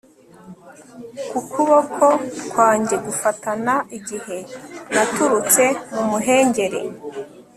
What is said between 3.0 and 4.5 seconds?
gufatana igihe